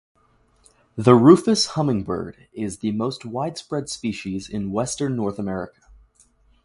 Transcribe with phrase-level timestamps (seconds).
[0.95, 5.91] The rufous hummingbird is the most widespread species in western North America.